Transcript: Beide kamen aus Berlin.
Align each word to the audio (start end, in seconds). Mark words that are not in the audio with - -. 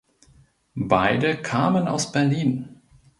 Beide 0.73 1.35
kamen 1.39 1.87
aus 1.87 2.11
Berlin. 2.11 2.81